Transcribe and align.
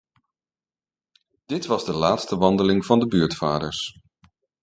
Dit 1.45 1.65
was 1.65 1.85
de 1.85 1.93
laatste 1.93 2.37
wandeling 2.37 2.85
van 2.85 2.99
de 2.99 3.07
buurtvaders. 3.07 3.99